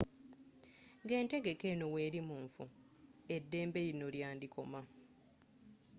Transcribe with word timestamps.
nga 1.03 1.13
entegeka 1.21 1.65
eno 1.73 1.85
weri 1.93 2.19
munfo 2.29 2.63
eddembe 3.35 3.79
lino 3.87 4.07
lyandi 4.15 4.47
koma 4.53 4.81